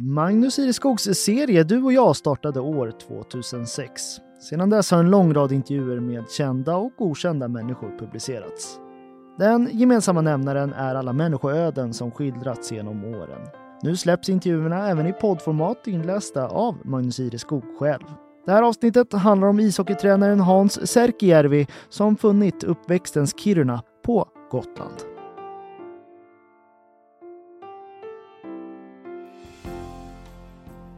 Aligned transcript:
Magnus 0.00 0.58
Ireskogs 0.58 1.02
serie 1.02 1.64
Du 1.64 1.82
och 1.82 1.92
jag 1.92 2.16
startade 2.16 2.60
år 2.60 2.92
2006. 3.08 4.02
Sedan 4.40 4.70
dess 4.70 4.90
har 4.90 4.98
en 4.98 5.10
lång 5.10 5.34
rad 5.34 5.52
intervjuer 5.52 6.00
med 6.00 6.30
kända 6.30 6.76
och 6.76 6.92
okända 6.98 7.48
människor 7.48 7.98
publicerats. 7.98 8.78
Den 9.38 9.68
gemensamma 9.72 10.20
nämnaren 10.20 10.72
är 10.72 10.94
alla 10.94 11.12
människoöden 11.12 11.94
som 11.94 12.10
skildrats 12.10 12.72
genom 12.72 13.04
åren. 13.04 13.40
Nu 13.82 13.96
släpps 13.96 14.28
intervjuerna 14.28 14.88
även 14.88 15.06
i 15.06 15.12
poddformat 15.12 15.86
inlästa 15.86 16.48
av 16.48 16.76
Magnus 16.84 17.20
Ireskog 17.20 17.64
själv. 17.78 18.04
Det 18.46 18.52
här 18.52 18.62
avsnittet 18.62 19.12
handlar 19.12 19.48
om 19.48 19.60
ishockeytränaren 19.60 20.40
Hans 20.40 20.88
Särkijärvi 20.88 21.66
som 21.88 22.16
funnit 22.16 22.64
uppväxtens 22.64 23.34
Kiruna 23.38 23.82
på 24.04 24.28
Gotland. 24.50 25.15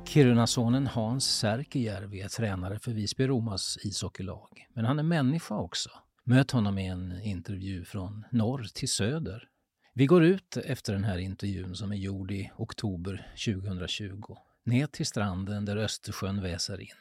Kirunasonen 0.08 0.86
Hans 0.86 1.38
Särkijärvi 1.38 2.20
är 2.20 2.28
tränare 2.28 2.78
för 2.78 2.92
Visby 2.92 3.26
Romas 3.26 3.78
ishockeylag. 3.82 4.68
Men 4.74 4.84
han 4.84 4.98
är 4.98 5.02
människa 5.02 5.54
också. 5.54 5.90
Möt 6.24 6.50
honom 6.50 6.78
i 6.78 6.86
en 6.86 7.20
intervju 7.22 7.84
från 7.84 8.24
norr 8.30 8.66
till 8.74 8.88
söder. 8.88 9.48
Vi 9.94 10.06
går 10.06 10.24
ut 10.24 10.56
efter 10.56 10.92
den 10.92 11.04
här 11.04 11.18
intervjun 11.18 11.74
som 11.74 11.92
är 11.92 11.96
gjord 11.96 12.30
i 12.30 12.50
oktober 12.56 13.32
2020. 13.44 14.36
Ner 14.64 14.86
till 14.86 15.06
stranden 15.06 15.64
där 15.64 15.76
Östersjön 15.76 16.42
väser 16.42 16.80
in. 16.80 16.96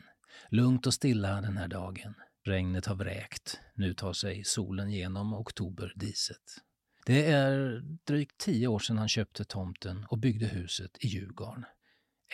Lugnt 0.50 0.88
och 0.88 0.94
stilla 0.94 1.42
den 1.42 1.58
här 1.58 1.68
dagen. 1.68 2.14
Regnet 2.46 2.86
har 2.86 2.96
vräkt. 2.96 3.60
Nu 3.76 3.94
tar 3.94 4.14
sig 4.14 4.44
solen 4.44 4.92
genom 4.92 5.34
oktoberdiset. 5.34 6.58
Det 7.06 7.32
är 7.32 7.82
drygt 8.04 8.38
tio 8.38 8.68
år 8.68 8.80
sedan 8.80 8.98
han 8.98 9.10
köpte 9.10 9.44
tomten 9.44 10.06
och 10.10 10.18
byggde 10.18 10.46
huset 10.46 10.98
i 11.00 11.08
Djurgården. 11.08 11.66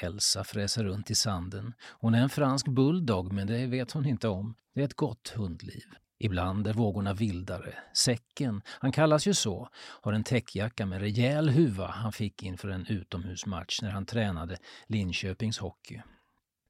Elsa 0.02 0.44
fräser 0.44 0.84
runt 0.84 1.12
i 1.12 1.16
sanden. 1.16 1.74
Hon 1.82 2.16
är 2.16 2.22
en 2.22 2.30
fransk 2.30 2.68
bulldog, 2.68 3.34
men 3.34 3.48
det 3.48 3.68
vet 3.68 3.92
hon 3.92 4.06
inte 4.06 4.28
om. 4.28 4.56
Det 4.76 4.82
är 4.82 4.86
ett 4.86 4.94
gott 4.94 5.34
hundliv. 5.36 5.86
Ibland 6.20 6.68
är 6.68 6.74
vågorna 6.74 7.14
vildare. 7.14 7.74
Säcken, 7.94 8.62
han 8.68 8.92
kallas 8.92 9.28
ju 9.28 9.34
så, 9.34 9.70
har 9.76 10.14
en 10.14 10.24
täckjacka 10.24 10.86
med 10.86 11.02
rejäl 11.02 11.50
huva 11.50 11.88
han 11.88 12.12
fick 12.12 12.44
inför 12.44 12.70
en 12.70 12.86
utomhusmatch 12.86 13.82
när 13.82 13.92
han 13.92 14.06
tränade 14.06 14.58
Linköpings 14.88 15.58
hockey. 15.58 16.02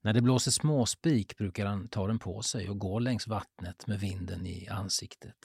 När 0.02 0.14
det 0.14 0.22
blåser 0.22 0.52
småspik 0.52 1.38
brukar 1.38 1.66
han 1.66 1.88
ta 1.88 2.08
den 2.08 2.20
på 2.20 2.42
sig 2.42 2.70
och 2.70 2.80
gå 2.80 3.00
längs 3.00 3.28
vattnet 3.28 3.88
med 3.88 4.00
vinden 4.00 4.46
i 4.46 4.68
ansiktet. 4.68 5.36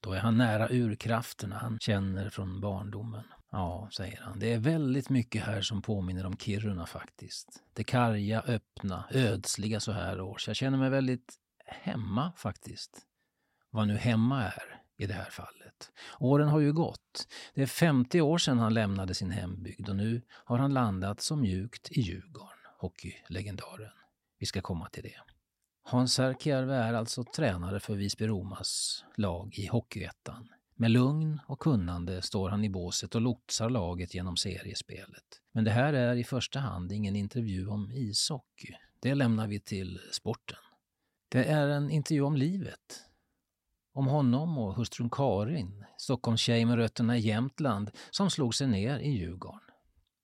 Då 0.00 0.12
är 0.12 0.18
han 0.18 0.36
nära 0.36 0.68
urkrafterna 0.70 1.58
han 1.58 1.78
känner 1.78 2.30
från 2.30 2.60
barndomen. 2.60 3.24
Ja, 3.52 3.88
säger 3.92 4.20
han, 4.20 4.38
det 4.38 4.52
är 4.52 4.58
väldigt 4.58 5.10
mycket 5.10 5.42
här 5.42 5.60
som 5.60 5.82
påminner 5.82 6.26
om 6.26 6.36
Kiruna 6.36 6.86
faktiskt. 6.86 7.62
Det 7.72 7.84
karga, 7.84 8.40
öppna, 8.40 9.04
ödsliga 9.10 9.80
så 9.80 9.92
här 9.92 10.20
års. 10.20 10.48
Jag 10.48 10.56
känner 10.56 10.78
mig 10.78 10.90
väldigt 10.90 11.34
hemma 11.64 12.32
faktiskt. 12.36 12.98
Vad 13.70 13.88
nu 13.88 13.96
hemma 13.96 14.44
är 14.44 14.80
i 14.96 15.06
det 15.06 15.14
här 15.14 15.30
fallet. 15.30 15.92
Åren 16.18 16.48
har 16.48 16.60
ju 16.60 16.72
gått. 16.72 17.28
Det 17.54 17.62
är 17.62 17.66
50 17.66 18.20
år 18.20 18.38
sedan 18.38 18.58
han 18.58 18.74
lämnade 18.74 19.14
sin 19.14 19.30
hembygd 19.30 19.88
och 19.88 19.96
nu 19.96 20.22
har 20.28 20.58
han 20.58 20.74
landat 20.74 21.20
så 21.20 21.36
mjukt 21.36 21.90
i 21.90 22.00
Djurgården, 22.00 22.58
hockeylegendaren. 22.78 23.92
Vi 24.38 24.46
ska 24.46 24.60
komma 24.60 24.88
till 24.88 25.02
det. 25.02 25.20
Hans 25.84 26.14
Särkijärvi 26.14 26.74
är 26.74 26.94
alltså 26.94 27.24
tränare 27.24 27.80
för 27.80 27.94
Visby 27.94 28.26
Romas 28.26 29.04
lag 29.16 29.54
i 29.58 29.66
Hockeyettan. 29.66 30.48
Med 30.82 30.90
lugn 30.90 31.40
och 31.46 31.58
kunnande 31.58 32.22
står 32.22 32.50
han 32.50 32.64
i 32.64 32.68
båset 32.68 33.14
och 33.14 33.20
lotsar 33.20 33.70
laget 33.70 34.14
genom 34.14 34.36
seriespelet. 34.36 35.24
Men 35.52 35.64
det 35.64 35.70
här 35.70 35.92
är 35.92 36.14
i 36.14 36.24
första 36.24 36.60
hand 36.60 36.92
ingen 36.92 37.16
intervju 37.16 37.66
om 37.66 37.90
ishockey. 37.92 38.74
Det 39.00 39.14
lämnar 39.14 39.46
vi 39.46 39.60
till 39.60 40.00
sporten. 40.12 40.58
Det 41.28 41.44
är 41.44 41.68
en 41.68 41.90
intervju 41.90 42.22
om 42.22 42.36
livet. 42.36 43.04
Om 43.92 44.06
honom 44.06 44.58
och 44.58 44.74
hustrun 44.74 45.10
Karin, 45.10 45.84
Stockholmstjej 45.96 46.64
med 46.64 46.76
rötterna 46.76 47.16
i 47.16 47.20
Jämtland, 47.20 47.90
som 48.10 48.30
slog 48.30 48.54
sig 48.54 48.66
ner 48.66 48.98
i 48.98 49.10
Djurgården. 49.10 49.60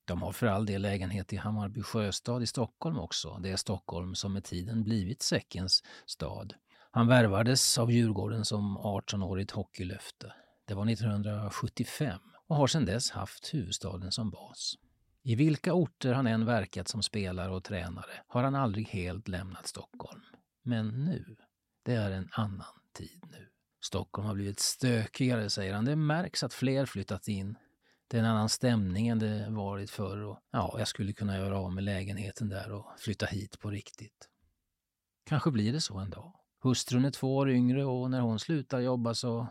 De 0.05 0.23
har 0.23 0.33
för 0.33 0.47
all 0.47 0.67
del 0.67 0.83
lägenhet 0.83 1.33
i 1.33 1.37
Hammarby 1.37 1.83
sjöstad 1.83 2.43
i 2.43 2.47
Stockholm 2.47 2.99
också. 2.99 3.39
Det 3.43 3.51
är 3.51 3.57
Stockholm 3.57 4.15
som 4.15 4.33
med 4.33 4.45
tiden 4.45 4.85
blivit 4.85 5.23
säckens 5.23 5.83
stad. 6.07 6.55
Han 6.91 7.09
värvades 7.09 7.79
av 7.79 7.91
Djurgården 7.91 8.45
som 8.45 8.79
18-årigt 8.79 9.53
hockeylöfte. 9.53 10.33
Det 10.69 10.75
var 10.75 10.91
1975 10.91 12.21
och 12.47 12.57
har 12.57 12.67
sedan 12.67 12.85
dess 12.85 13.11
haft 13.11 13.55
huvudstaden 13.55 14.13
som 14.13 14.31
bas. 14.31 14.75
I 15.23 15.35
vilka 15.35 15.75
orter 15.75 16.13
han 16.13 16.27
än 16.27 16.47
verkat 16.47 16.89
som 16.89 17.03
spelare 17.03 17.51
och 17.51 17.65
tränare 17.65 18.23
har 18.27 18.43
han 18.43 18.55
aldrig 18.55 18.89
helt 18.89 19.29
lämnat 19.29 19.67
Stockholm. 19.67 20.23
Men 20.63 21.05
nu, 21.05 21.37
det 21.83 21.95
är 21.95 22.11
en 22.11 22.29
annan 22.33 22.81
tid 22.93 23.21
nu. 23.31 23.49
Stockholm 23.81 24.29
har 24.29 24.35
blivit 24.35 24.61
stökigare, 24.61 25.51
säger 25.51 25.75
han. 25.75 25.85
Det 25.85 25.97
märks 25.97 26.43
att 26.43 26.55
fler 26.55 26.87
flyttat 26.87 27.29
in. 27.29 27.59
Det 28.09 28.17
är 28.17 28.21
en 28.21 28.31
annan 28.31 28.49
stämning 28.49 29.09
än 29.09 29.19
det 29.19 29.47
varit 29.51 29.91
förr 29.91 30.23
och 30.23 30.39
ja, 30.51 30.75
jag 30.79 30.89
skulle 30.89 31.13
kunna 31.13 31.37
göra 31.37 31.59
av 31.59 31.73
med 31.73 31.85
lägenheten 31.85 32.49
där 32.49 32.73
och 32.73 32.87
flytta 32.99 33.27
hit 33.27 33.59
på 33.59 33.71
riktigt. 33.71 34.29
Kanske 35.27 35.51
blir 35.51 35.73
det 35.73 35.81
så 35.81 35.99
en 35.99 36.11
dag. 36.11 36.35
Hustrun 36.63 37.05
är 37.05 37.11
två 37.11 37.37
år 37.37 37.51
yngre 37.51 37.85
och 37.85 38.11
när 38.11 38.21
hon 38.21 38.39
slutar 38.39 38.81
jobba 38.81 39.15
så... 39.15 39.47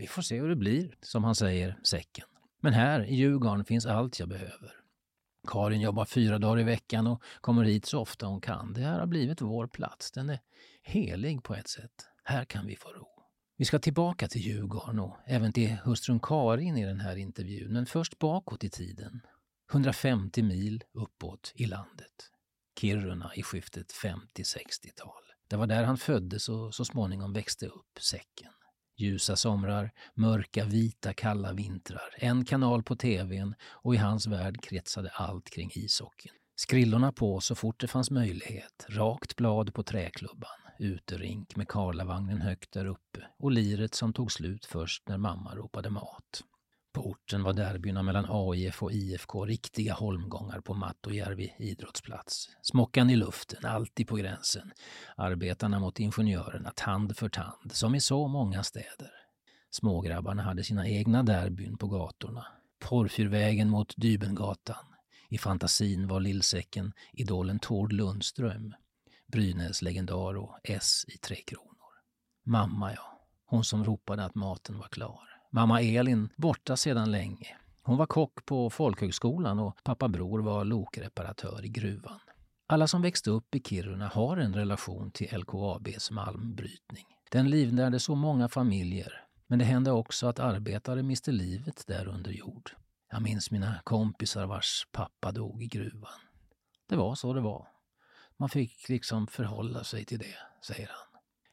Vi 0.00 0.06
får 0.06 0.22
se 0.22 0.40
hur 0.40 0.48
det 0.48 0.56
blir, 0.56 0.94
som 1.02 1.24
han 1.24 1.34
säger, 1.34 1.78
säcken. 1.82 2.26
Men 2.60 2.72
här 2.72 3.04
i 3.04 3.14
Djurgården 3.14 3.64
finns 3.64 3.86
allt 3.86 4.20
jag 4.20 4.28
behöver. 4.28 4.72
Karin 5.48 5.80
jobbar 5.80 6.04
fyra 6.04 6.38
dagar 6.38 6.60
i 6.60 6.62
veckan 6.62 7.06
och 7.06 7.22
kommer 7.40 7.64
hit 7.64 7.86
så 7.86 8.00
ofta 8.00 8.26
hon 8.26 8.40
kan. 8.40 8.72
Det 8.72 8.80
här 8.80 8.98
har 8.98 9.06
blivit 9.06 9.40
vår 9.40 9.66
plats. 9.66 10.12
Den 10.12 10.30
är 10.30 10.38
helig 10.82 11.42
på 11.42 11.54
ett 11.54 11.68
sätt. 11.68 11.90
Här 12.24 12.44
kan 12.44 12.66
vi 12.66 12.76
få 12.76 12.88
ro. 12.88 13.08
Vi 13.56 13.64
ska 13.64 13.78
tillbaka 13.78 14.28
till 14.28 14.40
Djurgården 14.40 14.98
och 14.98 15.16
även 15.24 15.52
till 15.52 15.76
hustrun 15.84 16.20
Karin 16.20 16.76
i 16.76 16.84
den 16.84 17.00
här 17.00 17.16
intervjun, 17.16 17.72
men 17.72 17.86
först 17.86 18.18
bakåt 18.18 18.64
i 18.64 18.70
tiden. 18.70 19.20
150 19.72 20.42
mil 20.42 20.82
uppåt 20.92 21.52
i 21.54 21.66
landet. 21.66 22.30
Kiruna 22.80 23.34
i 23.34 23.42
skiftet 23.42 23.92
50-60-tal. 23.92 25.22
Det 25.48 25.56
var 25.56 25.66
där 25.66 25.84
han 25.84 25.98
föddes 25.98 26.48
och 26.48 26.74
så 26.74 26.84
småningom 26.84 27.32
växte 27.32 27.66
upp 27.66 27.98
säcken. 28.00 28.52
Ljusa 29.00 29.36
somrar, 29.36 29.90
mörka, 30.14 30.64
vita, 30.64 31.12
kalla 31.12 31.52
vintrar, 31.52 32.14
en 32.18 32.44
kanal 32.44 32.82
på 32.82 32.96
tvn 32.96 33.54
och 33.62 33.94
i 33.94 33.98
hans 33.98 34.26
värld 34.26 34.62
kretsade 34.62 35.10
allt 35.10 35.50
kring 35.50 35.70
ishockeyn. 35.74 36.34
Skrillorna 36.56 37.12
på 37.12 37.40
så 37.40 37.54
fort 37.54 37.80
det 37.80 37.88
fanns 37.88 38.10
möjlighet, 38.10 38.86
rakt 38.88 39.36
blad 39.36 39.74
på 39.74 39.82
träklubban, 39.82 40.50
uterink 40.78 41.56
med 41.56 41.68
Karlavagnen 41.68 42.40
högt 42.40 42.72
där 42.72 42.86
uppe 42.86 43.26
och 43.38 43.52
liret 43.52 43.94
som 43.94 44.12
tog 44.12 44.32
slut 44.32 44.64
först 44.66 45.08
när 45.08 45.18
mamma 45.18 45.54
ropade 45.54 45.90
mat. 45.90 46.44
På 46.92 47.10
orten 47.10 47.42
var 47.42 47.52
derbyna 47.52 48.02
mellan 48.02 48.26
AIF 48.28 48.82
och 48.82 48.92
IFK 48.92 49.46
riktiga 49.46 49.94
holmgångar 49.94 50.60
på 50.60 50.74
Mattojärvi 50.74 51.54
idrottsplats. 51.58 52.48
Smockan 52.62 53.10
i 53.10 53.16
luften, 53.16 53.64
alltid 53.64 54.08
på 54.08 54.16
gränsen. 54.16 54.72
Arbetarna 55.16 55.78
mot 55.78 56.00
ingenjörerna, 56.00 56.72
tand 56.76 57.16
för 57.16 57.28
tand, 57.28 57.72
som 57.72 57.94
i 57.94 58.00
så 58.00 58.28
många 58.28 58.62
städer. 58.62 59.10
Smågrabbarna 59.70 60.42
hade 60.42 60.64
sina 60.64 60.88
egna 60.88 61.22
derbyn 61.22 61.76
på 61.78 61.88
gatorna. 61.88 62.46
Porrfyrvägen 62.78 63.70
mot 63.70 63.94
Dybengatan. 63.96 64.86
I 65.28 65.38
fantasin 65.38 66.08
var 66.08 66.20
lillsäcken 66.20 66.92
idolen 67.12 67.58
Tord 67.58 67.92
Lundström. 67.92 68.74
Brynäs 69.26 69.82
legendar 69.82 70.36
och 70.36 70.58
S 70.64 71.04
i 71.08 71.18
Tre 71.18 71.36
Kronor. 71.36 71.92
Mamma, 72.44 72.92
ja. 72.92 73.26
Hon 73.46 73.64
som 73.64 73.84
ropade 73.84 74.24
att 74.24 74.34
maten 74.34 74.78
var 74.78 74.88
klar. 74.88 75.39
Mamma 75.52 75.82
Elin 75.82 76.28
borta 76.36 76.76
sedan 76.76 77.10
länge. 77.10 77.56
Hon 77.82 77.96
var 77.96 78.06
kock 78.06 78.46
på 78.46 78.70
folkhögskolan 78.70 79.58
och 79.58 79.76
pappa 79.84 80.08
Bror 80.08 80.38
var 80.38 80.64
lokreparatör 80.64 81.64
i 81.64 81.68
gruvan. 81.68 82.20
Alla 82.66 82.86
som 82.86 83.02
växte 83.02 83.30
upp 83.30 83.54
i 83.54 83.60
Kiruna 83.60 84.08
har 84.08 84.36
en 84.36 84.54
relation 84.54 85.10
till 85.10 85.38
LKABs 85.38 86.10
malmbrytning. 86.10 87.06
Den 87.30 87.50
livnärde 87.50 88.00
så 88.00 88.14
många 88.14 88.48
familjer, 88.48 89.24
men 89.46 89.58
det 89.58 89.64
hände 89.64 89.92
också 89.92 90.26
att 90.26 90.38
arbetare 90.38 91.02
miste 91.02 91.32
livet 91.32 91.84
där 91.86 92.08
under 92.08 92.30
jord. 92.30 92.70
Jag 93.10 93.22
minns 93.22 93.50
mina 93.50 93.80
kompisar 93.84 94.46
vars 94.46 94.86
pappa 94.92 95.32
dog 95.32 95.62
i 95.62 95.66
gruvan. 95.66 96.20
Det 96.88 96.96
var 96.96 97.14
så 97.14 97.32
det 97.32 97.40
var. 97.40 97.68
Man 98.36 98.48
fick 98.48 98.88
liksom 98.88 99.26
förhålla 99.26 99.84
sig 99.84 100.04
till 100.04 100.18
det, 100.18 100.36
säger 100.66 100.88
han. 100.88 101.09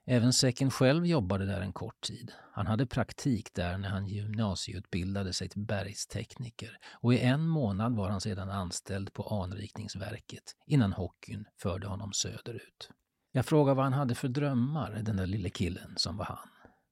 Även 0.09 0.33
Säcken 0.33 0.71
själv 0.71 1.05
jobbade 1.05 1.45
där 1.45 1.61
en 1.61 1.73
kort 1.73 2.01
tid. 2.01 2.31
Han 2.53 2.67
hade 2.67 2.85
praktik 2.85 3.53
där 3.53 3.77
när 3.77 3.89
han 3.89 4.07
gymnasieutbildade 4.07 5.33
sig 5.33 5.49
till 5.49 5.61
bergstekniker 5.61 6.77
och 6.93 7.13
i 7.13 7.19
en 7.19 7.47
månad 7.47 7.95
var 7.95 8.09
han 8.09 8.21
sedan 8.21 8.49
anställd 8.49 9.13
på 9.13 9.23
anrikningsverket 9.23 10.55
innan 10.65 10.93
hockeyn 10.93 11.45
förde 11.61 11.87
honom 11.87 12.13
söderut. 12.13 12.89
Jag 13.31 13.45
frågade 13.45 13.75
vad 13.75 13.85
han 13.85 13.93
hade 13.93 14.15
för 14.15 14.27
drömmar, 14.27 15.01
den 15.01 15.17
där 15.17 15.27
lille 15.27 15.49
killen 15.49 15.93
som 15.97 16.17
var 16.17 16.25
han. 16.25 16.49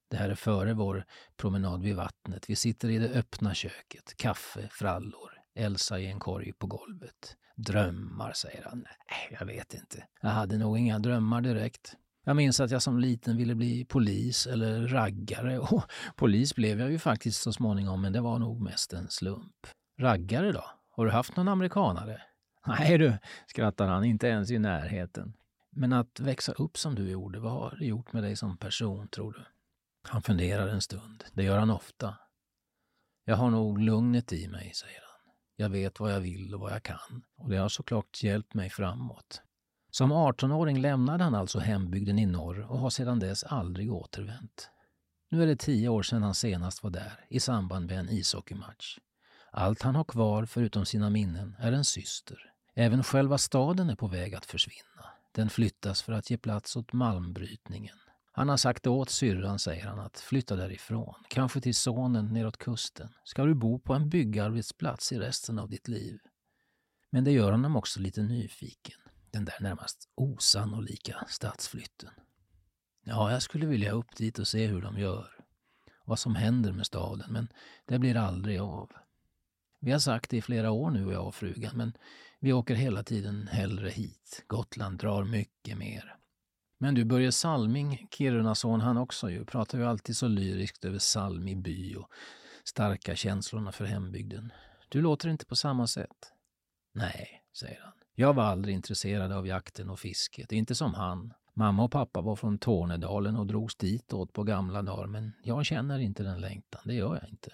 Det 0.10 0.18
här 0.18 0.30
är 0.30 0.36
före 0.36 0.74
vår 0.74 1.06
promenad 1.38 1.84
vid 1.84 1.96
vattnet. 1.96 2.50
Vi 2.50 2.56
sitter 2.56 2.90
i 2.90 2.98
det 2.98 3.10
öppna 3.10 3.54
köket, 3.54 4.18
kaffe, 4.18 4.68
frallor, 4.72 5.32
Elsa 5.56 6.00
i 6.00 6.08
en 6.08 6.20
korg 6.20 6.54
på 6.54 6.68
golvet. 6.68 7.36
Drömmar, 7.56 8.34
säger 8.34 8.64
han. 8.64 8.80
Nej, 9.12 9.38
jag 9.40 9.46
vet 9.46 9.74
inte. 9.74 10.08
Jag 10.22 10.30
hade 10.30 10.58
nog 10.58 10.78
inga 10.78 11.00
drömmar 11.00 11.42
direkt. 11.42 11.96
Jag 12.27 12.36
minns 12.36 12.60
att 12.60 12.72
jag 12.72 12.81
som 12.81 13.00
liten 13.00 13.38
ville 13.38 13.56
bli 13.56 13.86
polis 13.86 14.48
eller 14.48 14.88
raggare 14.88 15.60
och 15.72 15.83
polis 16.16 16.56
blev 16.56 16.80
jag 16.80 16.92
ju 16.92 17.00
faktiskt 17.00 17.42
så 17.42 17.54
småningom 17.54 18.01
men 18.01 18.13
det 18.13 18.22
var 18.22 18.39
nog 18.39 18.62
mest 18.62 18.94
en 18.94 19.10
slump. 19.10 19.68
Raggare 20.00 20.51
då? 20.51 20.63
Har 20.89 21.06
du 21.06 21.12
haft 21.12 21.36
någon 21.36 21.48
amerikanare? 21.48 22.22
Nej 22.68 22.98
du, 22.98 23.18
skrattar 23.48 23.88
han, 23.88 24.04
inte 24.04 24.27
ens 24.27 24.51
i 24.51 24.60
närheten. 24.60 25.33
Men 25.72 25.94
att 25.94 26.19
växa 26.19 26.51
upp 26.51 26.77
som 26.77 26.95
du 26.95 27.10
gjorde, 27.10 27.39
vad 27.39 27.51
har 27.51 27.77
det 27.80 27.86
gjort 27.86 28.13
med 28.13 28.24
dig 28.24 28.36
som 28.36 28.57
person, 28.57 29.07
tror 29.07 29.33
du? 29.33 29.45
Han 30.10 30.21
funderar 30.21 30.68
en 30.68 30.81
stund. 30.81 31.24
Det 31.33 31.44
gör 31.44 31.60
han 31.60 31.69
ofta. 31.69 32.18
Jag 33.25 33.36
har 33.36 33.50
nog 33.50 33.80
lugnet 33.80 34.33
i 34.33 34.48
mig, 34.48 34.71
säger 34.74 35.00
han. 35.00 35.33
Jag 35.56 35.69
vet 35.69 36.00
vad 36.00 36.13
jag 36.13 36.19
vill 36.19 36.54
och 36.54 36.60
vad 36.60 36.71
jag 36.71 36.83
kan. 36.83 37.24
Och 37.38 37.50
det 37.50 37.57
har 37.57 37.69
såklart 37.69 38.24
hjälpt 38.24 38.54
mig 38.54 38.69
framåt. 38.69 39.42
Som 39.97 40.13
18-åring 40.13 40.81
lämnade 40.81 41.24
han 41.24 41.36
alltså 41.36 41.59
hembygden 41.59 42.19
i 42.19 42.25
norr 42.25 42.71
och 42.71 42.80
har 42.80 42.89
sedan 42.89 43.19
dess 43.19 43.44
aldrig 43.44 43.94
återvänt. 43.94 44.69
Nu 45.30 45.44
är 45.44 45.47
det 45.47 45.56
tio 45.56 45.89
år 45.89 46.03
sedan 46.03 46.24
han 46.24 46.36
senast 46.36 46.83
var 46.83 46.89
där, 46.89 47.25
i 47.30 47.39
samband 47.39 47.86
med 47.86 48.00
en 48.00 48.09
ishockeymatch. 48.09 48.97
Allt 49.51 49.81
han 49.81 49.95
har 49.95 50.03
kvar, 50.03 50.45
förutom 50.45 50.86
sina 50.86 51.09
minnen, 51.09 51.56
är 51.59 51.71
en 51.71 51.86
syster. 51.86 52.38
Även 52.74 53.03
själva 53.03 53.38
staden 53.38 53.89
är 53.89 53.95
på 53.95 54.07
väg 54.07 54.36
att 54.36 54.45
försvinna. 54.45 55.06
Den 55.31 55.50
flyttas 55.50 56.01
för 56.01 56.13
att 56.13 56.30
ge 56.30 56.38
plats 56.38 56.75
åt 56.75 56.94
malmbrytningen. 56.94 57.97
Han 58.31 58.50
har 58.50 58.57
sagt 58.57 58.88
åt 58.88 59.09
syrran, 59.09 59.59
säger 59.59 59.86
han, 59.86 60.00
att 60.00 60.19
flytta 60.19 60.56
därifrån. 60.56 61.15
Kanske 61.27 61.62
till 61.62 61.75
sonen 61.75 62.33
neråt 62.33 62.57
kusten. 62.57 63.09
Ska 63.24 63.45
du 63.45 63.53
bo 63.53 63.80
på 63.80 63.94
en 63.94 64.09
byggarbetsplats 64.09 65.12
i 65.12 65.19
resten 65.19 65.59
av 65.59 65.69
ditt 65.69 65.88
liv? 65.88 66.19
Men 67.09 67.24
det 67.24 67.31
gör 67.31 67.51
honom 67.51 67.75
också 67.75 68.00
lite 68.00 68.21
nyfiken. 68.21 69.00
Den 69.36 69.46
där 69.46 69.58
närmast 69.60 70.10
osannolika 70.16 71.26
stadsflytten. 71.28 72.10
Ja, 73.04 73.32
jag 73.32 73.42
skulle 73.42 73.66
vilja 73.66 73.92
upp 73.92 74.16
dit 74.16 74.40
och 74.40 74.48
se 74.48 74.68
hur 74.68 74.82
de 74.82 75.00
gör. 75.00 75.30
Vad 76.06 76.20
som 76.20 76.36
händer 76.36 76.72
med 76.72 76.86
staden, 76.86 77.34
men 77.34 77.48
det 77.86 78.00
blir 78.00 78.18
aldrig 78.18 78.60
av. 78.60 78.92
Vi 79.80 79.92
har 79.92 80.00
sagt 80.00 80.30
det 80.30 80.38
i 80.38 80.42
flera 80.42 80.72
år 80.72 80.92
nu, 80.92 81.12
jag 81.12 81.28
och 81.28 81.36
frugan, 81.36 81.78
men 81.78 81.98
vi 82.40 82.54
åker 82.54 82.76
hela 82.76 83.04
tiden 83.04 83.48
hellre 83.48 83.90
hit. 83.90 84.44
Gotland 84.48 84.98
drar 84.98 85.24
mycket 85.24 85.78
mer. 85.78 86.16
Men 86.78 86.96
du, 86.96 87.06
Börje 87.06 87.31
Salming, 87.31 88.08
Kirunason 88.12 88.81
han 88.81 88.98
också 88.98 89.30
ju, 89.30 89.46
pratar 89.46 89.78
ju 89.78 89.86
alltid 89.86 90.18
så 90.18 90.28
lyriskt 90.28 90.86
över 90.86 91.00
Salmi 91.00 91.56
by 91.56 91.96
och 91.96 92.10
starka 92.64 93.16
känslorna 93.16 93.72
för 93.72 93.86
hembygden. 93.86 94.54
Du 94.90 95.02
låter 95.02 95.30
inte 95.30 95.46
på 95.46 95.56
samma 95.56 95.88
sätt. 95.88 96.34
Nej, 96.94 97.44
säger 97.54 97.81
han. 97.81 97.94
Jag 98.18 98.34
var 98.34 98.44
aldrig 98.44 98.76
intresserad 98.76 99.32
av 99.32 99.48
jakten 99.48 99.90
och 99.90 100.00
fisket, 100.00 100.52
inte 100.52 100.76
som 100.76 100.94
han. 100.94 101.34
Mamma 101.54 101.84
och 101.84 101.92
pappa 101.92 102.22
var 102.22 102.36
från 102.36 102.58
Tornedalen 102.58 103.36
och 103.36 103.48
drogs 103.48 103.76
ditåt 103.76 104.34
på 104.34 104.44
gamla 104.44 104.82
dagar, 104.82 105.08
men 105.08 105.32
jag 105.44 105.66
känner 105.66 106.00
inte 106.00 106.24
den 106.24 106.42
längtan, 106.42 106.82
det 106.86 106.94
gör 106.94 107.20
jag 107.22 107.30
inte. 107.30 107.52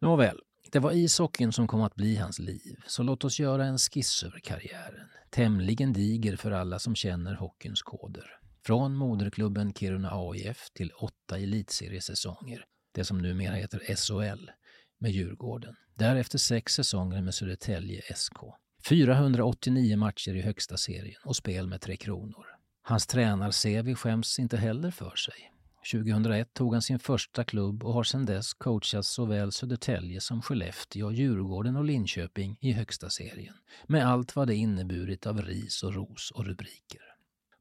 Nåväl, 0.00 0.40
det 0.72 0.78
var 0.78 0.92
ishockeyn 0.92 1.52
som 1.52 1.66
kom 1.66 1.82
att 1.82 1.94
bli 1.94 2.16
hans 2.16 2.38
liv, 2.38 2.76
så 2.86 3.02
låt 3.02 3.24
oss 3.24 3.40
göra 3.40 3.64
en 3.64 3.78
skiss 3.78 4.22
över 4.22 4.38
karriären. 4.38 5.08
Tämligen 5.30 5.92
diger 5.92 6.36
för 6.36 6.50
alla 6.50 6.78
som 6.78 6.94
känner 6.94 7.34
hockeyns 7.34 7.82
koder. 7.82 8.38
Från 8.64 8.94
moderklubben 8.94 9.72
Kiruna 9.72 10.10
AIF 10.12 10.70
till 10.74 10.90
åtta 10.90 11.38
elitseriesäsonger, 11.38 12.64
det 12.92 13.04
som 13.04 13.18
numera 13.18 13.54
heter 13.54 13.96
SHL, 13.96 14.50
med 14.98 15.10
Djurgården. 15.10 15.76
Därefter 15.94 16.38
sex 16.38 16.72
säsonger 16.72 17.22
med 17.22 17.34
Södertälje 17.34 18.02
SK. 18.16 18.38
489 18.84 19.96
matcher 19.96 20.34
i 20.34 20.42
högsta 20.42 20.76
serien 20.76 21.20
och 21.24 21.36
spel 21.36 21.66
med 21.66 21.80
Tre 21.80 21.96
Kronor. 21.96 22.46
Hans 22.82 23.06
tränar-CV 23.06 23.94
skäms 23.94 24.38
inte 24.38 24.56
heller 24.56 24.90
för 24.90 25.16
sig. 25.16 25.52
2001 25.92 26.54
tog 26.54 26.72
han 26.72 26.82
sin 26.82 26.98
första 26.98 27.44
klubb 27.44 27.84
och 27.84 27.94
har 27.94 28.04
sedan 28.04 28.26
dess 28.26 28.54
coachat 28.54 29.06
såväl 29.06 29.52
Södertälje 29.52 30.20
som 30.20 30.42
Skellefteå, 30.42 31.12
Djurgården 31.12 31.76
och 31.76 31.84
Linköping 31.84 32.56
i 32.60 32.72
högsta 32.72 33.10
serien. 33.10 33.54
Med 33.86 34.06
allt 34.06 34.36
vad 34.36 34.48
det 34.48 34.54
inneburit 34.54 35.26
av 35.26 35.42
ris 35.42 35.82
och 35.82 35.94
ros 35.94 36.30
och 36.30 36.46
rubriker. 36.46 37.00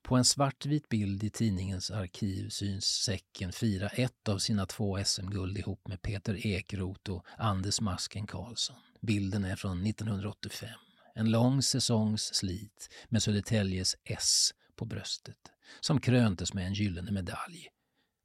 På 0.04 0.16
en 0.16 0.26
svartvit 0.26 0.90
bild 0.90 1.24
i 1.24 1.30
tidningens 1.30 1.92
arkiv 1.92 2.50
syns 2.50 2.86
Säcken 2.86 3.52
fira 3.52 3.88
ett 3.88 4.30
av 4.30 4.38
sina 4.38 4.66
två 4.66 5.04
SM-guld 5.04 5.58
ihop 5.58 5.88
med 5.88 6.02
Peter 6.02 6.48
Ekroth 6.48 7.12
och 7.12 7.26
Anders 7.38 7.82
Masken 7.82 8.28
Karlsson. 8.28 8.76
Bilden 9.02 9.46
är 9.46 9.56
från 9.56 9.86
1985. 9.86 10.70
En 11.18 11.32
lång 11.32 11.62
säsongs 11.62 12.34
slit 12.34 12.90
med 13.10 13.24
Södertäljes 13.24 13.96
S 14.04 14.54
på 14.76 14.86
bröstet 14.86 15.52
som 15.80 16.02
kröntes 16.02 16.54
med 16.54 16.68
en 16.68 16.74
gyllene 16.74 17.12
medalj. 17.12 17.68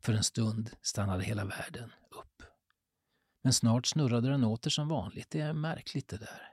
För 0.03 0.13
en 0.13 0.25
stund 0.25 0.71
stannade 0.83 1.25
hela 1.25 1.45
världen 1.45 1.93
upp. 2.11 2.43
Men 3.43 3.53
snart 3.53 3.87
snurrade 3.87 4.29
den 4.29 4.45
åter 4.45 4.71
som 4.71 4.89
vanligt. 4.89 5.31
Det 5.31 5.41
är 5.41 5.53
märkligt 5.53 6.09
det 6.09 6.17
där. 6.17 6.49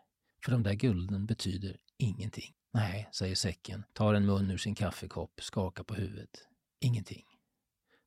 För 0.46 0.52
de 0.52 0.64
där 0.64 0.74
gulden 0.74 1.26
betyder 1.26 1.78
ingenting. 1.98 2.54
Nej, 2.74 3.10
säger 3.12 3.36
säcken, 3.36 3.84
tar 3.94 4.14
en 4.14 4.26
mun 4.26 4.52
ur 4.52 4.58
sin 4.58 4.76
kaffekopp, 4.76 5.42
skakar 5.42 5.84
på 5.84 5.94
huvudet. 5.96 6.48
Ingenting. 6.80 7.26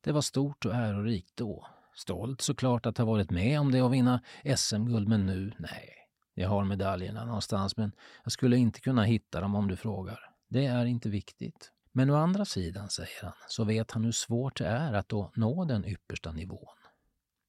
Det 0.01 0.11
var 0.11 0.21
stort 0.21 0.65
och 0.65 0.75
ärorikt 0.75 1.35
då. 1.35 1.67
Stolt 1.95 2.41
såklart 2.41 2.85
att 2.85 2.97
ha 2.97 3.05
varit 3.05 3.31
med 3.31 3.59
om 3.59 3.71
det 3.71 3.81
och 3.81 3.93
vinna 3.93 4.21
SM-guld, 4.55 5.07
men 5.07 5.25
nu, 5.25 5.53
nej. 5.59 6.02
Jag 6.33 6.49
har 6.49 6.63
medaljerna 6.63 7.25
någonstans, 7.25 7.77
men 7.77 7.91
jag 8.23 8.31
skulle 8.31 8.57
inte 8.57 8.79
kunna 8.79 9.03
hitta 9.03 9.41
dem 9.41 9.55
om 9.55 9.67
du 9.67 9.75
frågar. 9.75 10.19
Det 10.49 10.65
är 10.65 10.85
inte 10.85 11.09
viktigt. 11.09 11.71
Men 11.91 12.09
å 12.09 12.15
andra 12.15 12.45
sidan, 12.45 12.89
säger 12.89 13.23
han, 13.23 13.33
så 13.47 13.63
vet 13.63 13.91
han 13.91 14.03
hur 14.03 14.11
svårt 14.11 14.57
det 14.57 14.67
är 14.67 14.93
att 14.93 15.09
då 15.09 15.31
nå 15.35 15.65
den 15.65 15.85
yppersta 15.85 16.31
nivån. 16.31 16.75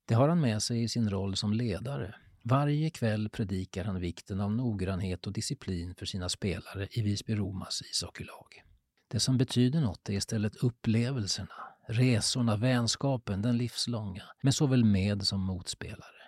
Det 0.09 0.15
har 0.15 0.29
han 0.29 0.41
med 0.41 0.63
sig 0.63 0.83
i 0.83 0.89
sin 0.89 1.11
roll 1.11 1.37
som 1.37 1.53
ledare. 1.53 2.15
Varje 2.43 2.91
kväll 2.91 3.29
predikar 3.29 3.85
han 3.85 4.01
vikten 4.01 4.41
av 4.41 4.53
noggrannhet 4.53 5.27
och 5.27 5.33
disciplin 5.33 5.95
för 5.95 6.07
sina 6.07 6.29
spelare 6.29 6.89
i 6.91 7.03
Visby-Romas 7.03 7.83
ishockeylag. 7.91 8.63
Det 9.09 9.21
som 9.21 9.39
betyder 9.39 9.81
något 9.81 10.09
är 10.09 10.13
istället 10.13 10.57
upplevelserna, 10.57 11.55
resorna, 11.89 12.57
vänskapen, 12.57 13.43
den 13.43 13.57
livslånga, 13.57 14.23
med 14.43 14.55
såväl 14.55 14.85
med 14.85 15.27
som 15.27 15.41
motspelare. 15.41 16.24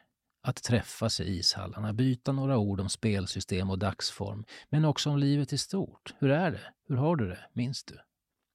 Att 0.47 0.63
träffas 0.63 1.21
i 1.21 1.25
ishallarna, 1.25 1.93
byta 1.93 2.33
några 2.33 2.59
ord 2.59 2.81
om 2.81 2.89
spelsystem 2.89 3.71
och 3.71 3.79
dagsform, 3.79 4.45
men 4.69 4.85
också 4.85 5.11
om 5.11 5.19
livet 5.19 5.53
i 5.53 5.59
stort. 5.59 6.15
Hur 6.19 6.31
är 6.31 6.51
det? 6.51 6.73
Hur 6.89 6.97
har 6.97 7.17
du 7.17 7.29
det? 7.29 7.39
Minns 7.53 7.85
du? 7.85 7.99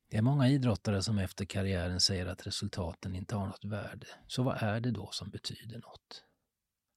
Det 0.10 0.18
är 0.18 0.22
många 0.22 0.50
idrottare 0.50 1.02
som 1.02 1.18
efter 1.18 1.46
karriären 1.46 2.00
säger 2.00 2.26
att 2.26 2.48
resultaten 2.48 3.16
inte 3.16 3.36
har 3.36 3.48
något 3.48 3.66
värde. 3.66 4.08
Så 4.28 4.44
vad 4.44 4.64
är 4.64 4.80
det 4.80 4.92
då 4.92 5.10
som 5.12 5.30
betyder 5.30 5.80
något? 5.80 6.24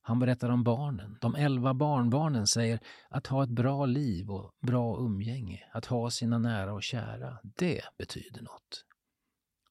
Han 0.03 0.19
berättar 0.19 0.49
om 0.49 0.65
barnen. 0.65 1.19
De 1.21 1.35
elva 1.35 1.75
barnbarnen 1.75 2.47
säger 2.47 2.81
att 3.09 3.27
ha 3.27 3.45
ett 3.45 3.51
bra 3.51 3.87
liv 3.87 4.31
och 4.31 4.53
bra 4.61 4.99
umgänge, 4.99 5.65
att 5.73 5.87
ha 5.87 6.11
sina 6.11 6.39
nära 6.39 6.73
och 6.73 6.83
kära, 6.83 7.39
det 7.43 7.81
betyder 7.99 8.43
något. 8.43 8.85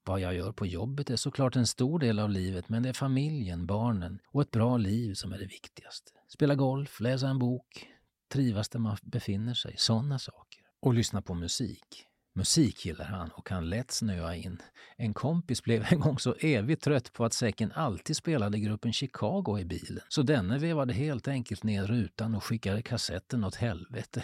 Vad 0.06 0.20
jag 0.20 0.36
gör 0.36 0.52
på 0.52 0.66
jobbet 0.66 1.10
är 1.10 1.16
såklart 1.16 1.56
en 1.56 1.68
stor 1.68 2.00
del 2.00 2.20
av 2.20 2.30
livet, 2.30 2.70
men 2.70 2.84
det 2.84 2.90
är 2.90 2.94
familjen, 2.94 3.66
barnen 3.66 4.20
och 4.28 4.42
ett 4.42 4.52
bra 4.52 4.78
liv 4.78 5.14
som 5.14 5.34
är 5.34 5.38
det 5.38 5.46
viktigaste. 5.46 6.12
Spela 6.28 6.56
golf, 6.56 7.00
läsa 7.00 7.28
en 7.28 7.40
bok, 7.40 7.88
trivas 8.34 8.70
där 8.70 8.80
man 8.80 8.98
befinner 9.04 9.54
sig, 9.54 9.76
sådana 9.78 10.20
saker. 10.20 10.62
Och 10.80 10.94
lyssna 10.94 11.22
på 11.22 11.34
musik. 11.34 12.08
Musik 12.36 12.86
gillar 12.86 13.06
han 13.06 13.30
och 13.30 13.48
kan 13.48 13.70
lätt 13.70 13.92
snöa 13.92 14.36
in. 14.36 14.62
En 14.98 15.14
kompis 15.14 15.64
blev 15.64 15.86
en 15.90 16.00
gång 16.00 16.20
så 16.20 16.34
evigt 16.34 16.84
trött 16.84 17.14
på 17.14 17.26
att 17.26 17.34
säcken 17.34 17.72
alltid 17.72 18.16
spelade 18.16 18.60
gruppen 18.60 18.94
Chicago 18.94 19.60
i 19.60 19.66
bilen, 19.66 20.04
så 20.10 20.22
denne 20.22 20.58
vevade 20.58 20.94
helt 20.94 21.28
enkelt 21.28 21.64
ner 21.64 21.84
rutan 21.84 22.36
och 22.36 22.44
skickade 22.44 22.82
kassetten 22.82 23.44
åt 23.44 23.56
helvete. 23.56 24.24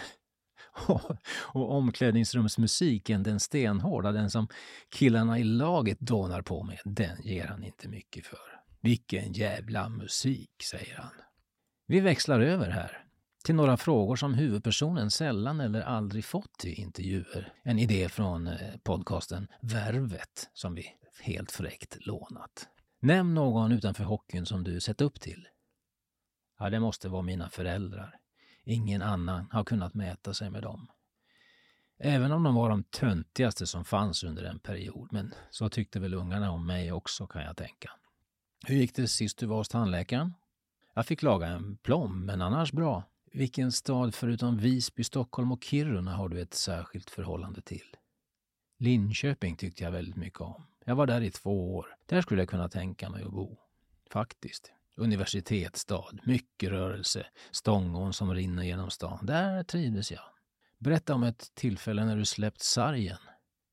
och 1.52 1.74
omklädningsrumsmusiken, 1.76 3.22
den 3.22 3.40
stenhårda, 3.40 4.12
den 4.12 4.30
som 4.30 4.48
killarna 4.88 5.38
i 5.38 5.44
laget 5.44 6.00
dånar 6.00 6.42
på 6.42 6.62
med, 6.62 6.78
den 6.84 7.22
ger 7.22 7.46
han 7.46 7.64
inte 7.64 7.88
mycket 7.88 8.26
för. 8.26 8.60
Vilken 8.80 9.32
jävla 9.32 9.88
musik, 9.88 10.62
säger 10.70 10.96
han. 10.96 11.12
Vi 11.86 12.00
växlar 12.00 12.40
över 12.40 12.70
här 12.70 13.04
till 13.44 13.54
några 13.54 13.76
frågor 13.76 14.16
som 14.16 14.34
huvudpersonen 14.34 15.10
sällan 15.10 15.60
eller 15.60 15.80
aldrig 15.80 16.24
fått 16.24 16.64
i 16.64 16.74
intervjuer. 16.74 17.52
En 17.62 17.78
idé 17.78 18.08
från 18.08 18.46
eh, 18.46 18.76
podcasten 18.82 19.48
Värvet 19.60 20.50
som 20.52 20.74
vi 20.74 20.86
helt 21.20 21.52
fräckt 21.52 22.06
lånat. 22.06 22.68
Nämn 23.02 23.34
någon 23.34 23.72
utanför 23.72 24.04
hockeyn 24.04 24.46
som 24.46 24.64
du 24.64 24.80
sett 24.80 25.00
upp 25.00 25.20
till. 25.20 25.48
Ja, 26.58 26.70
det 26.70 26.80
måste 26.80 27.08
vara 27.08 27.22
mina 27.22 27.50
föräldrar. 27.50 28.19
Ingen 28.70 29.02
annan 29.02 29.46
har 29.50 29.64
kunnat 29.64 29.94
mäta 29.94 30.34
sig 30.34 30.50
med 30.50 30.62
dem. 30.62 30.88
Även 31.98 32.32
om 32.32 32.42
de 32.42 32.54
var 32.54 32.70
de 32.70 32.82
töntigaste 32.82 33.66
som 33.66 33.84
fanns 33.84 34.24
under 34.24 34.44
en 34.44 34.58
period, 34.58 35.08
men 35.12 35.34
så 35.50 35.68
tyckte 35.68 36.00
väl 36.00 36.14
ungarna 36.14 36.50
om 36.50 36.66
mig 36.66 36.92
också 36.92 37.26
kan 37.26 37.42
jag 37.42 37.56
tänka. 37.56 37.90
Hur 38.66 38.76
gick 38.76 38.94
det 38.94 39.08
sist 39.08 39.38
du 39.38 39.46
var 39.46 39.56
hos 39.56 39.68
tandläkaren? 39.68 40.34
Jag 40.94 41.06
fick 41.06 41.22
laga 41.22 41.46
en 41.46 41.76
plom, 41.76 42.26
men 42.26 42.42
annars 42.42 42.72
bra. 42.72 43.04
Vilken 43.32 43.72
stad 43.72 44.14
förutom 44.14 44.58
Visby, 44.58 45.04
Stockholm 45.04 45.52
och 45.52 45.64
Kiruna 45.64 46.16
har 46.16 46.28
du 46.28 46.40
ett 46.40 46.54
särskilt 46.54 47.10
förhållande 47.10 47.62
till? 47.62 47.96
Linköping 48.78 49.56
tyckte 49.56 49.84
jag 49.84 49.90
väldigt 49.90 50.16
mycket 50.16 50.40
om. 50.40 50.66
Jag 50.84 50.96
var 50.96 51.06
där 51.06 51.20
i 51.20 51.30
två 51.30 51.76
år. 51.76 51.96
Där 52.06 52.22
skulle 52.22 52.42
jag 52.42 52.48
kunna 52.48 52.68
tänka 52.68 53.10
mig 53.10 53.24
att 53.24 53.32
bo. 53.32 53.58
Faktiskt. 54.10 54.72
Universitetsstad, 55.00 56.18
mycket 56.22 56.70
rörelse, 56.70 57.26
Stångån 57.50 58.12
som 58.12 58.34
rinner 58.34 58.62
genom 58.62 58.90
stan. 58.90 59.26
Där 59.26 59.62
trivdes 59.62 60.12
jag. 60.12 60.24
Berätta 60.78 61.14
om 61.14 61.22
ett 61.22 61.54
tillfälle 61.54 62.04
när 62.04 62.16
du 62.16 62.24
släppt 62.24 62.62
sargen. 62.62 63.18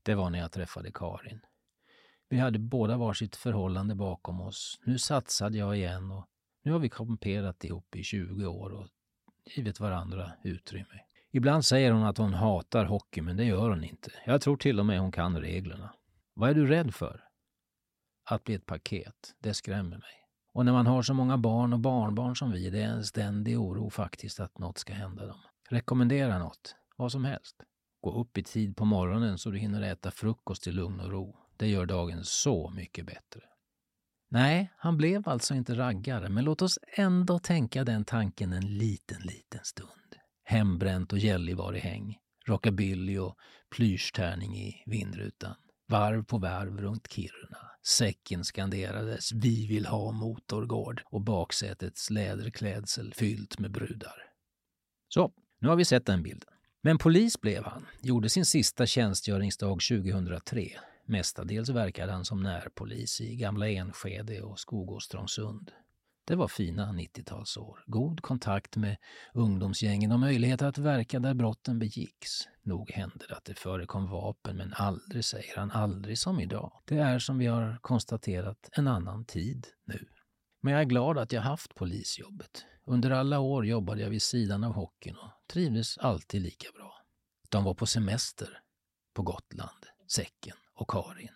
Det 0.03 0.15
var 0.15 0.29
när 0.29 0.39
jag 0.39 0.51
träffade 0.51 0.91
Karin. 0.93 1.39
Vi 2.29 2.37
hade 2.37 2.59
båda 2.59 2.97
varsitt 2.97 3.35
förhållande 3.35 3.95
bakom 3.95 4.41
oss. 4.41 4.79
Nu 4.83 4.97
satsade 4.97 5.57
jag 5.57 5.77
igen 5.77 6.11
och 6.11 6.27
nu 6.63 6.71
har 6.71 6.79
vi 6.79 6.89
komperat 6.89 7.63
ihop 7.63 7.95
i 7.95 8.03
20 8.03 8.45
år 8.45 8.69
och 8.69 8.87
givit 9.55 9.79
varandra 9.79 10.31
utrymme. 10.43 11.01
Ibland 11.31 11.65
säger 11.65 11.91
hon 11.91 12.03
att 12.03 12.17
hon 12.17 12.33
hatar 12.33 12.85
hockey, 12.85 13.21
men 13.21 13.37
det 13.37 13.45
gör 13.45 13.69
hon 13.69 13.83
inte. 13.83 14.11
Jag 14.25 14.41
tror 14.41 14.57
till 14.57 14.79
och 14.79 14.85
med 14.85 14.99
hon 14.99 15.11
kan 15.11 15.41
reglerna. 15.41 15.93
Vad 16.33 16.49
är 16.49 16.53
du 16.53 16.67
rädd 16.67 16.95
för? 16.95 17.23
Att 18.23 18.43
bli 18.43 18.55
ett 18.55 18.65
paket, 18.65 19.35
det 19.39 19.53
skrämmer 19.53 19.97
mig. 19.97 20.26
Och 20.57 20.65
när 20.65 20.73
man 20.73 20.87
har 20.87 21.01
så 21.01 21.13
många 21.13 21.37
barn 21.37 21.73
och 21.73 21.79
barnbarn 21.79 22.35
som 22.35 22.51
vi, 22.51 22.69
det 22.69 22.81
är 22.81 22.87
en 22.87 23.03
ständig 23.03 23.59
oro 23.59 23.89
faktiskt 23.89 24.39
att 24.39 24.57
något 24.57 24.77
ska 24.77 24.93
hända 24.93 25.25
dem. 25.25 25.39
Rekommendera 25.69 26.39
något, 26.39 26.75
vad 26.95 27.11
som 27.11 27.25
helst. 27.25 27.55
Gå 28.01 28.21
upp 28.21 28.37
i 28.37 28.43
tid 28.43 28.77
på 28.77 28.85
morgonen 28.85 29.37
så 29.37 29.49
du 29.49 29.57
hinner 29.57 29.81
äta 29.81 30.11
frukost 30.11 30.67
i 30.67 30.71
lugn 30.71 30.99
och 30.99 31.11
ro. 31.11 31.35
Det 31.57 31.67
gör 31.67 31.85
dagen 31.85 32.23
så 32.23 32.69
mycket 32.69 33.05
bättre. 33.05 33.41
Nej, 34.29 34.73
han 34.77 34.97
blev 34.97 35.29
alltså 35.29 35.53
inte 35.53 35.75
raggare, 35.75 36.29
men 36.29 36.43
låt 36.43 36.61
oss 36.61 36.79
ändå 36.97 37.39
tänka 37.39 37.83
den 37.83 38.05
tanken 38.05 38.53
en 38.53 38.77
liten, 38.77 39.21
liten 39.21 39.63
stund. 39.63 40.15
Hembränt 40.43 41.13
och 41.13 41.19
Gällivare-häng, 41.19 42.17
rockabilly 42.45 43.17
och 43.17 43.35
plyschtärning 43.75 44.57
i 44.57 44.83
vindrutan. 44.85 45.55
Varv 45.87 46.23
på 46.23 46.37
varv 46.37 46.77
runt 46.77 47.07
Kiruna. 47.11 47.76
Säcken 47.87 48.43
skanderades 48.43 49.31
”Vi 49.31 49.67
vill 49.67 49.85
ha 49.85 50.11
motorgård” 50.11 51.01
och 51.05 51.21
baksätets 51.21 52.09
läderklädsel 52.09 53.13
fyllt 53.13 53.59
med 53.59 53.71
brudar. 53.71 54.23
Så, 55.09 55.31
nu 55.59 55.67
har 55.67 55.75
vi 55.75 55.85
sett 55.85 56.05
den 56.05 56.23
bilden. 56.23 56.49
Men 56.81 56.97
polis 56.97 57.41
blev 57.41 57.63
han, 57.63 57.85
gjorde 58.01 58.29
sin 58.29 58.45
sista 58.45 58.85
tjänstgöringsdag 58.85 59.79
2003. 59.81 60.69
Mestadels 61.05 61.69
verkade 61.69 62.11
han 62.11 62.25
som 62.25 62.43
närpolis 62.43 63.21
i 63.21 63.35
gamla 63.35 63.69
Enskede 63.69 64.41
och 64.41 64.59
Skogås-Trångsund. 64.59 65.71
Det 66.27 66.35
var 66.35 66.47
fina 66.47 66.91
90-talsår. 66.91 67.83
God 67.85 68.21
kontakt 68.21 68.75
med 68.75 68.97
ungdomsgängen 69.33 70.11
och 70.11 70.19
möjlighet 70.19 70.61
att 70.61 70.77
verka 70.77 71.19
där 71.19 71.33
brotten 71.33 71.79
begicks. 71.79 72.29
Nog 72.61 72.91
hände 72.91 73.25
det 73.29 73.35
att 73.35 73.45
det 73.45 73.59
förekom 73.59 74.09
vapen, 74.09 74.57
men 74.57 74.73
aldrig, 74.73 75.25
säger 75.25 75.57
han, 75.57 75.71
aldrig 75.71 76.19
som 76.19 76.39
idag. 76.39 76.71
Det 76.85 76.97
är 76.97 77.19
som 77.19 77.37
vi 77.37 77.45
har 77.45 77.77
konstaterat 77.81 78.69
en 78.71 78.87
annan 78.87 79.25
tid 79.25 79.67
nu. 79.85 80.07
Men 80.61 80.73
jag 80.73 80.81
är 80.81 80.85
glad 80.85 81.17
att 81.17 81.31
jag 81.31 81.41
haft 81.41 81.75
polisjobbet. 81.75 82.65
Under 82.85 83.11
alla 83.11 83.39
år 83.39 83.65
jobbade 83.65 84.01
jag 84.01 84.09
vid 84.09 84.21
sidan 84.21 84.63
av 84.63 84.73
hockeyn 84.73 85.15
och 85.15 85.31
trivdes 85.47 85.97
alltid 85.97 86.41
lika 86.41 86.71
bra. 86.75 86.93
De 87.49 87.63
var 87.63 87.73
på 87.73 87.85
semester 87.85 88.61
på 89.13 89.21
Gotland, 89.21 89.85
Säcken 90.07 90.57
och 90.73 90.89
Karin. 90.89 91.35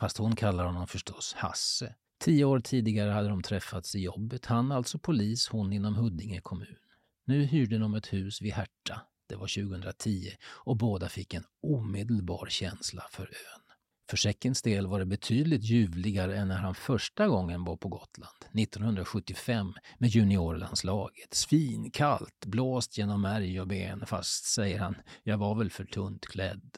Fast 0.00 0.18
hon 0.18 0.36
kallar 0.36 0.64
honom 0.64 0.86
förstås 0.86 1.34
Hasse. 1.34 1.94
Tio 2.18 2.44
år 2.44 2.60
tidigare 2.60 3.10
hade 3.10 3.28
de 3.28 3.42
träffats 3.42 3.94
i 3.94 4.00
jobbet, 4.00 4.46
han 4.46 4.72
alltså 4.72 4.98
polis, 4.98 5.48
hon 5.48 5.72
inom 5.72 5.94
Huddinge 5.94 6.40
kommun. 6.40 6.76
Nu 7.24 7.44
hyrde 7.44 7.78
de 7.78 7.94
ett 7.94 8.12
hus 8.12 8.42
vid 8.42 8.52
Herta, 8.52 9.00
det 9.28 9.36
var 9.36 9.70
2010, 9.70 10.30
och 10.44 10.76
båda 10.76 11.08
fick 11.08 11.34
en 11.34 11.44
omedelbar 11.62 12.46
känsla 12.50 13.04
för 13.10 13.22
ön. 13.22 13.62
För 14.10 14.16
Säckens 14.16 14.62
del 14.62 14.86
var 14.86 14.98
det 14.98 15.06
betydligt 15.06 15.62
ljuvligare 15.62 16.36
än 16.36 16.48
när 16.48 16.58
han 16.58 16.74
första 16.74 17.28
gången 17.28 17.64
var 17.64 17.76
på 17.76 17.88
Gotland, 17.88 18.44
1975, 18.54 19.72
med 19.98 20.10
juniorlandslaget. 20.10 21.34
Svinkallt, 21.34 22.46
blåst 22.46 22.98
genom 22.98 23.22
märg 23.22 23.60
och 23.60 23.68
ben, 23.68 24.06
fast, 24.06 24.44
säger 24.44 24.78
han, 24.78 24.94
jag 25.22 25.38
var 25.38 25.54
väl 25.54 25.70
för 25.70 25.84
tunt 25.84 26.26
klädd. 26.26 26.76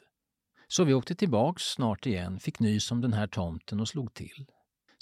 Så 0.67 0.83
vi 0.83 0.93
åkte 0.93 1.15
tillbaks 1.15 1.63
snart 1.63 2.05
igen, 2.05 2.39
fick 2.39 2.59
nys 2.59 2.91
om 2.91 3.01
den 3.01 3.13
här 3.13 3.27
tomten 3.27 3.79
och 3.79 3.87
slog 3.87 4.13
till. 4.13 4.45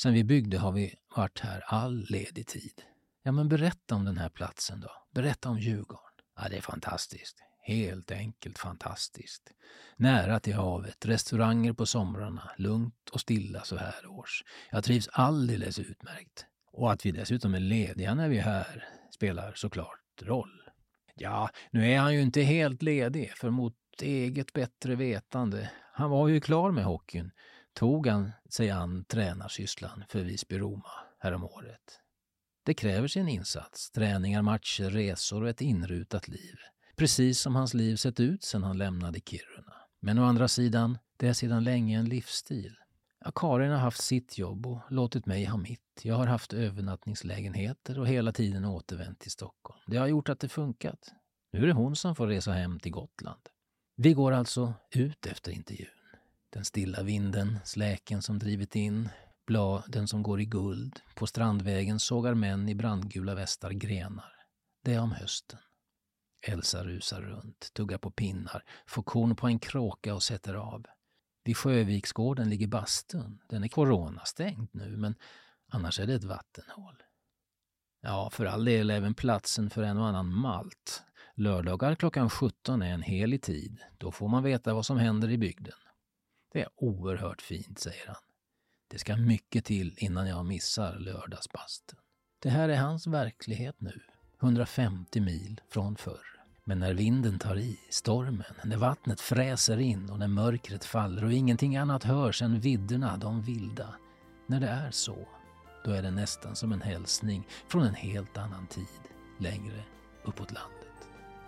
Sen 0.01 0.13
vi 0.13 0.23
byggde 0.23 0.57
har 0.57 0.71
vi 0.71 0.95
varit 1.15 1.39
här 1.39 1.63
all 1.65 2.05
ledig 2.09 2.47
tid. 2.47 2.81
Ja, 3.23 3.31
men 3.31 3.49
berätta 3.49 3.95
om 3.95 4.05
den 4.05 4.17
här 4.17 4.29
platsen 4.29 4.79
då. 4.79 4.91
Berätta 5.13 5.49
om 5.49 5.59
Djurgården. 5.59 6.25
Ja, 6.35 6.49
det 6.49 6.57
är 6.57 6.61
fantastiskt. 6.61 7.37
Helt 7.61 8.11
enkelt 8.11 8.57
fantastiskt. 8.57 9.51
Nära 9.95 10.39
till 10.39 10.53
havet, 10.53 11.05
restauranger 11.05 11.73
på 11.73 11.85
somrarna, 11.85 12.51
lugnt 12.57 13.09
och 13.11 13.21
stilla 13.21 13.61
så 13.61 13.77
här 13.77 14.05
års. 14.07 14.43
Jag 14.71 14.83
trivs 14.83 15.07
alldeles 15.07 15.79
utmärkt. 15.79 16.45
Och 16.71 16.91
att 16.91 17.05
vi 17.05 17.11
dessutom 17.11 17.53
är 17.55 17.59
lediga 17.59 18.15
när 18.15 18.29
vi 18.29 18.37
är 18.37 18.43
här 18.43 18.87
spelar 19.11 19.53
såklart 19.55 20.21
roll. 20.21 20.61
Ja, 21.15 21.49
nu 21.71 21.91
är 21.91 21.99
han 21.99 22.13
ju 22.13 22.21
inte 22.21 22.41
helt 22.41 22.81
ledig, 22.81 23.31
för 23.35 23.49
mot 23.49 23.75
eget 24.01 24.53
bättre 24.53 24.95
vetande. 24.95 25.69
Han 25.93 26.09
var 26.09 26.27
ju 26.27 26.41
klar 26.41 26.71
med 26.71 26.83
hockeyn 26.83 27.31
tog 27.79 28.07
han 28.07 28.31
sig 28.49 28.69
an 28.69 29.05
tränarsysslan 29.05 30.03
för 30.09 30.19
Visby-Roma 30.19 30.89
häromåret. 31.19 31.99
Det 32.65 32.73
kräver 32.73 33.07
sin 33.07 33.27
insats, 33.27 33.91
träningar, 33.91 34.41
matcher, 34.41 34.89
resor 34.89 35.43
och 35.43 35.49
ett 35.49 35.61
inrutat 35.61 36.27
liv. 36.27 36.55
Precis 36.95 37.39
som 37.39 37.55
hans 37.55 37.73
liv 37.73 37.95
sett 37.95 38.19
ut 38.19 38.43
sedan 38.43 38.63
han 38.63 38.77
lämnade 38.77 39.19
Kiruna. 39.19 39.73
Men 39.99 40.19
å 40.19 40.23
andra 40.23 40.47
sidan, 40.47 40.97
det 41.17 41.27
är 41.27 41.33
sedan 41.33 41.63
länge 41.63 41.99
en 41.99 42.09
livsstil. 42.09 42.75
Ja, 43.25 43.31
Karin 43.35 43.71
har 43.71 43.77
haft 43.77 44.03
sitt 44.03 44.37
jobb 44.37 44.67
och 44.67 44.79
låtit 44.89 45.25
mig 45.25 45.45
ha 45.45 45.57
mitt. 45.57 46.01
Jag 46.01 46.15
har 46.15 46.27
haft 46.27 46.53
övernattningslägenheter 46.53 47.99
och 47.99 48.07
hela 48.07 48.31
tiden 48.31 48.65
återvänt 48.65 49.19
till 49.19 49.31
Stockholm. 49.31 49.79
Det 49.87 49.97
har 49.97 50.07
gjort 50.07 50.29
att 50.29 50.39
det 50.39 50.49
funkat. 50.49 51.13
Nu 51.51 51.63
är 51.63 51.67
det 51.67 51.73
hon 51.73 51.95
som 51.95 52.15
får 52.15 52.27
resa 52.27 52.51
hem 52.51 52.79
till 52.79 52.91
Gotland. 52.91 53.41
Vi 53.95 54.13
går 54.13 54.31
alltså 54.31 54.73
ut 54.91 55.25
efter 55.25 55.51
intervjun. 55.51 55.98
Den 56.49 56.65
stilla 56.65 57.03
vinden, 57.03 57.59
släken 57.65 58.21
som 58.21 58.39
drivit 58.39 58.75
in, 58.75 59.09
bladen 59.47 60.07
som 60.07 60.23
går 60.23 60.41
i 60.41 60.45
guld. 60.45 60.99
På 61.15 61.27
Strandvägen 61.27 61.99
sågar 61.99 62.33
män 62.33 62.69
i 62.69 62.75
brandgula 62.75 63.35
västar 63.35 63.71
grenar. 63.71 64.33
Det 64.83 64.93
är 64.93 65.01
om 65.01 65.11
hösten. 65.11 65.59
Elsa 66.47 66.83
rusar 66.83 67.21
runt, 67.21 67.73
tuggar 67.73 67.97
på 67.97 68.11
pinnar, 68.11 68.63
får 68.87 69.03
korn 69.03 69.35
på 69.35 69.47
en 69.47 69.59
kråka 69.59 70.13
och 70.13 70.23
sätter 70.23 70.53
av. 70.53 70.85
Vid 71.43 71.57
Sjöviksgården 71.57 72.49
ligger 72.49 72.67
bastun. 72.67 73.41
Den 73.49 73.63
är 73.63 73.67
coronastängd 73.67 74.69
nu, 74.71 74.97
men 74.97 75.15
annars 75.67 75.99
är 75.99 76.07
det 76.07 76.13
ett 76.13 76.23
vattenhål. 76.23 77.03
Ja, 78.01 78.29
för 78.29 78.45
all 78.45 78.65
del 78.65 78.89
även 78.89 79.13
platsen 79.13 79.69
för 79.69 79.83
en 79.83 79.97
och 79.97 80.07
annan 80.07 80.33
malt. 80.33 81.03
Lördagar 81.35 81.95
klockan 81.95 82.29
17 82.29 82.81
är 82.81 82.93
en 82.93 83.01
helig 83.01 83.41
tid. 83.41 83.79
Då 83.97 84.11
får 84.11 84.27
man 84.27 84.43
veta 84.43 84.73
vad 84.73 84.85
som 84.85 84.97
händer 84.97 85.29
i 85.29 85.37
bygden. 85.37 85.73
Det 86.51 86.61
är 86.61 86.69
oerhört 86.75 87.41
fint, 87.41 87.79
säger 87.79 88.07
han. 88.07 88.15
Det 88.87 88.99
ska 88.99 89.17
mycket 89.17 89.65
till 89.65 89.93
innan 89.97 90.27
jag 90.27 90.45
missar 90.45 90.99
lördagsbastun. 90.99 91.99
Det 92.39 92.49
här 92.49 92.69
är 92.69 92.77
hans 92.77 93.07
verklighet 93.07 93.75
nu, 93.81 94.01
150 94.41 95.21
mil 95.21 95.61
från 95.69 95.95
förr. 95.95 96.39
Men 96.63 96.79
när 96.79 96.93
vinden 96.93 97.39
tar 97.39 97.55
i, 97.55 97.79
stormen, 97.89 98.53
när 98.63 98.77
vattnet 98.77 99.21
fräser 99.21 99.77
in 99.77 100.09
och 100.09 100.19
när 100.19 100.27
mörkret 100.27 100.85
faller 100.85 101.23
och 101.23 101.33
ingenting 101.33 101.77
annat 101.77 102.03
hörs 102.03 102.41
än 102.41 102.59
vidderna, 102.59 103.17
de 103.17 103.41
vilda. 103.41 103.95
När 104.47 104.59
det 104.59 104.67
är 104.67 104.91
så, 104.91 105.27
då 105.85 105.91
är 105.91 106.01
det 106.01 106.11
nästan 106.11 106.55
som 106.55 106.71
en 106.71 106.81
hälsning 106.81 107.47
från 107.67 107.83
en 107.83 107.95
helt 107.95 108.37
annan 108.37 108.67
tid, 108.67 109.01
längre 109.39 109.83
uppåt 110.23 110.51
landet. 110.51 110.78